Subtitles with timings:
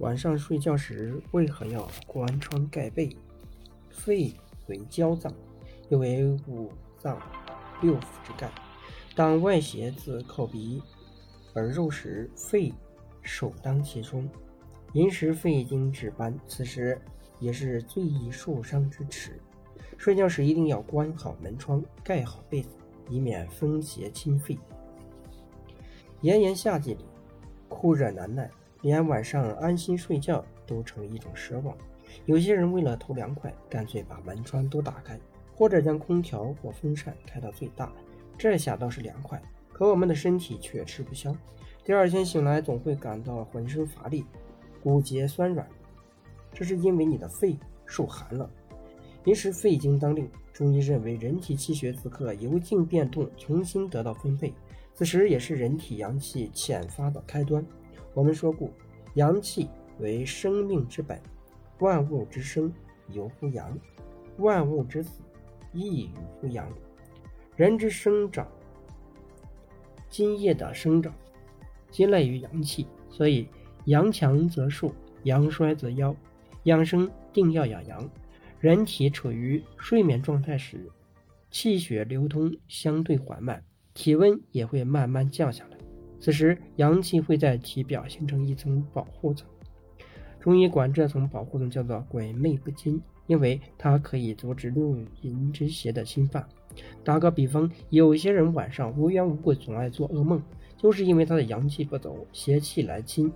[0.00, 3.14] 晚上睡觉时为何要关窗盖被？
[3.90, 4.32] 肺
[4.66, 5.30] 为娇脏，
[5.90, 7.20] 又为五脏
[7.82, 8.50] 六腑之干。
[9.14, 10.82] 当外邪自口鼻
[11.52, 12.72] 而入时，肺
[13.20, 14.26] 首当其冲，
[14.94, 16.98] 因时肺经值班，此时
[17.38, 19.38] 也是最易受伤之时。
[19.98, 22.70] 睡觉时一定要关好门窗，盖好被子，
[23.10, 24.58] 以免风邪侵肺。
[26.22, 27.04] 炎炎夏季里，
[27.68, 28.50] 酷热难耐。
[28.82, 31.76] 连晚上安心睡觉都成一种奢望。
[32.26, 35.18] 有些人为了图凉快，干脆把门窗都打开，
[35.54, 37.92] 或者将空调或风扇开到最大，
[38.36, 39.40] 这下倒是凉快。
[39.72, 41.34] 可我们的身体却吃不消，
[41.84, 44.24] 第二天醒来总会感到浑身乏力、
[44.82, 45.66] 骨节酸软，
[46.52, 48.50] 这是因为你的肺受寒了。
[49.24, 54.52] 因时肺经当令，中医认为人体气血此刻由静变动，重新得到分配，
[54.94, 57.64] 此时也是人体阳气潜发的开端。
[58.14, 58.70] 我们说过，
[59.14, 61.20] 阳气为生命之本，
[61.78, 62.72] 万物之生
[63.08, 63.76] 由乎阳，
[64.38, 65.22] 万物之死
[65.72, 66.68] 亦于乎阳。
[67.56, 68.48] 人之生长，
[70.08, 71.14] 津液的生长，
[71.90, 73.46] 皆赖于阳气，所以
[73.84, 74.92] 阳强则寿，
[75.24, 76.14] 阳衰则夭。
[76.64, 78.10] 养生定要养阳。
[78.58, 80.90] 人体处于睡眠状态时，
[81.50, 85.79] 气血流通相对缓慢，体温也会慢慢降下来。
[86.20, 89.48] 此时，阳气会在体表形成一层保护层。
[90.38, 96.46] 中医管这层保护层叫做“鬼魅不侵”，因为它可以阻止六淫之邪的侵犯。
[97.02, 100.42] 打个比方，有些人晚上无缘无故总爱做噩梦，
[100.76, 103.32] 就是因为他的阳气不走，邪气来侵。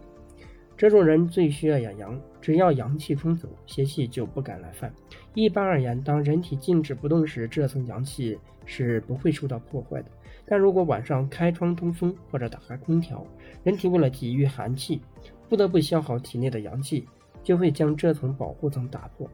[0.85, 4.93] 这种人最需要养阳，只要阳气充足，邪气就不敢来犯。
[5.33, 10.11] 一般而言，当人体静止不动时，这层阳气是不会受到破坏的。
[10.45, 13.27] 但如果晚上开窗通风或者打开空调，
[13.63, 15.01] 人体为了抵御寒气，
[15.49, 17.09] 不得不消耗体内的阳气，
[17.43, 19.27] 就会将这层保护层打破，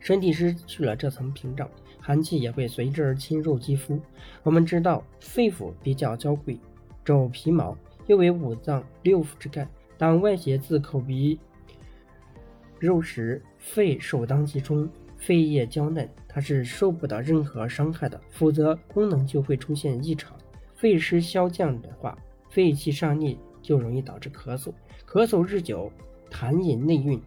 [0.00, 1.70] 身体失去了这层屏障，
[2.00, 3.96] 寒气也会随之而侵入肌肤。
[4.42, 6.58] 我们知道，肺腑比较娇贵，
[7.04, 9.64] 肘皮毛又为五脏六腑之干。
[9.98, 11.38] 当外邪自口鼻
[12.78, 14.88] 入时，肺首当其冲。
[15.18, 20.36] 肺叶娇嫩，它是受不得任何伤害的，否则功能就会出现异常。
[20.76, 22.16] 肺湿消降的话，
[22.48, 24.72] 肺气上逆就容易导致咳嗽，
[25.04, 25.90] 咳嗽日久，
[26.30, 27.20] 痰饮内蕴，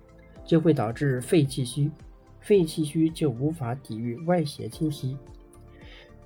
[0.46, 1.92] 就会导致肺气虚，
[2.40, 5.18] 肺气虚就无法抵御外邪侵袭，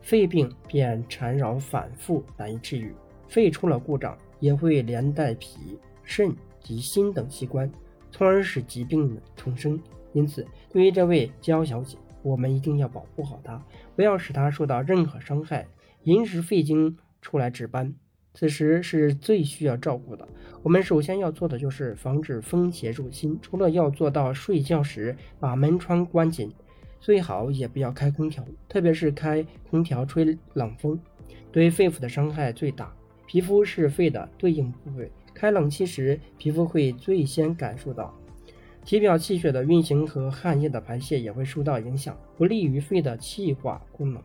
[0.03, 2.93] 肺病便缠绕反复，难以治愈。
[3.27, 5.79] 肺出了故障，也会连带脾。
[6.05, 7.69] 肾及心等器官，
[8.11, 9.77] 从而使疾病重生。
[10.13, 13.61] 因此，对于这位焦小姐，我们一定要保护好她，
[13.95, 15.67] 不要使她受到任何伤害。
[16.03, 17.93] 寅时肺经出来值班，
[18.33, 20.27] 此时是最需要照顾的。
[20.63, 23.37] 我们首先要做的就是防止风邪入侵。
[23.41, 26.51] 除了要做到睡觉时把门窗关紧，
[26.99, 30.99] 最好也不要开空调，特别是开空调吹冷风，
[31.51, 32.93] 对肺腑的伤害最大。
[33.27, 35.11] 皮肤是肺的对应部位。
[35.35, 38.11] 开冷气时，皮肤会最先感受到，
[38.85, 44.23] 体表气血的运行和汗液的排泄也会受到影响，不利于肺的气化功能。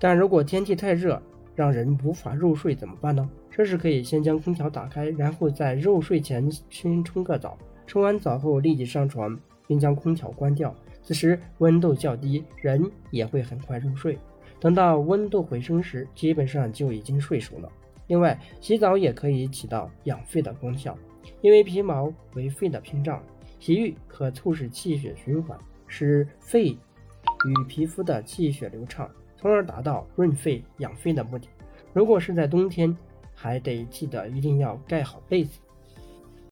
[0.00, 1.22] 但如果天气太热，
[1.54, 3.30] 让人无法入睡怎么办呢？
[3.48, 7.56] 这时可以先将空调打开，然后在入睡前先冲个澡，
[7.86, 9.38] 冲完澡后立即上床，
[9.68, 10.74] 并将空调关掉。
[11.04, 14.18] 此时温度较低，人也会很快入睡。
[14.58, 17.70] 等到温度回升时，基本上就已经睡熟了。
[18.06, 20.96] 另外，洗澡也可以起到养肺的功效，
[21.40, 23.22] 因为皮毛为肺的屏障，
[23.58, 31.48] 洗浴可促使气血循环，使肺与皮肤的气血流畅，从而达到润肺养肺的目的。
[31.92, 32.94] 如果是在冬天，
[33.34, 35.60] 还得记得一定要盖好被子。